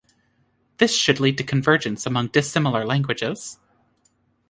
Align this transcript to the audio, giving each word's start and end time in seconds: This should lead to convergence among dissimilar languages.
This 0.79 0.95
should 0.97 1.19
lead 1.19 1.37
to 1.37 1.43
convergence 1.43 2.07
among 2.07 2.29
dissimilar 2.29 2.83
languages. 2.83 3.59